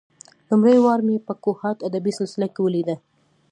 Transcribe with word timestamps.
لومړۍ 0.49 0.77
وار 0.85 0.99
مې 1.07 1.15
په 1.27 1.33
کوهاټ 1.43 1.77
ادبي 1.87 2.11
سلسله 2.19 2.47
کې 2.53 2.59
ولېده. 2.63 2.95